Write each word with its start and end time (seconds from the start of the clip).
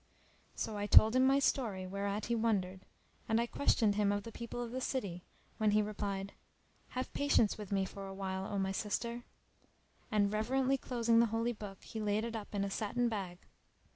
So 0.55 0.77
I 0.77 0.87
told 0.87 1.15
him 1.15 1.27
my 1.27 1.37
story 1.37 1.85
whereat 1.85 2.25
he 2.25 2.33
wondered; 2.33 2.85
and 3.29 3.39
I 3.39 3.45
questioned 3.45 3.93
him 3.93 4.11
of 4.11 4.23
the 4.23 4.31
people 4.31 4.63
of 4.63 4.71
the 4.71 4.81
city, 4.81 5.21
when 5.59 5.69
he 5.69 5.83
replied, 5.83 6.33
"Have 6.97 7.13
patience 7.13 7.55
with 7.55 7.71
me 7.71 7.85
for 7.85 8.07
a 8.07 8.13
while, 8.15 8.51
O 8.51 8.57
my 8.57 8.71
sister!" 8.71 9.25
and, 10.09 10.33
reverently 10.33 10.79
closing 10.79 11.19
the 11.19 11.27
Holy 11.27 11.53
Book, 11.53 11.83
he 11.83 12.01
laid 12.01 12.23
it 12.25 12.35
up 12.35 12.55
in 12.55 12.63
a 12.63 12.71
satin 12.71 13.09
bag. 13.09 13.37